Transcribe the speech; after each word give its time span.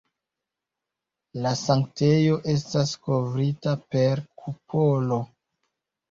La 1.45 1.49
sanktejo 1.57 2.37
estas 2.53 2.93
kovrita 3.09 3.73
per 3.97 4.23
kupolo. 4.45 5.19